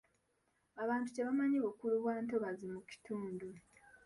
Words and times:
Abantu 0.83 1.07
tebamanyi 1.15 1.57
bukulu 1.65 1.95
bwa 2.01 2.15
ntobazi 2.25 2.65
mu 2.73 2.81
kitundu. 2.89 3.47